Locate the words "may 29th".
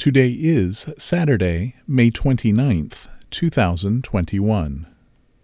1.86-3.08